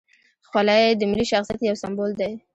خولۍ 0.47 0.83
د 0.95 1.01
ملي 1.11 1.25
شخصیت 1.31 1.59
یو 1.61 1.75
سمبول 1.83 2.11
دی. 2.19 2.31